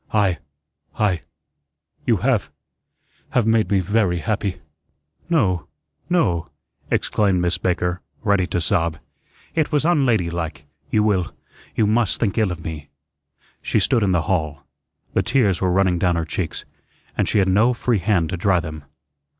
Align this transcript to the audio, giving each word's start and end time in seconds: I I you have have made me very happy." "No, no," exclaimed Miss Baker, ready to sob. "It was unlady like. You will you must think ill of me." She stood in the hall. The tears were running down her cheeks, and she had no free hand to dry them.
I 0.15 0.39
I 0.97 1.21
you 2.07 2.17
have 2.17 2.49
have 3.33 3.45
made 3.45 3.69
me 3.69 3.81
very 3.81 4.17
happy." 4.17 4.55
"No, 5.29 5.67
no," 6.09 6.49
exclaimed 6.89 7.39
Miss 7.39 7.59
Baker, 7.59 8.01
ready 8.23 8.47
to 8.47 8.59
sob. 8.59 8.97
"It 9.53 9.71
was 9.71 9.85
unlady 9.85 10.31
like. 10.31 10.65
You 10.89 11.03
will 11.03 11.31
you 11.75 11.85
must 11.85 12.19
think 12.19 12.39
ill 12.39 12.51
of 12.51 12.65
me." 12.65 12.89
She 13.61 13.79
stood 13.79 14.01
in 14.01 14.11
the 14.11 14.23
hall. 14.23 14.63
The 15.13 15.21
tears 15.21 15.61
were 15.61 15.71
running 15.71 15.99
down 15.99 16.15
her 16.15 16.25
cheeks, 16.25 16.65
and 17.15 17.29
she 17.29 17.37
had 17.37 17.47
no 17.49 17.71
free 17.75 17.99
hand 17.99 18.31
to 18.31 18.37
dry 18.37 18.59
them. 18.59 18.85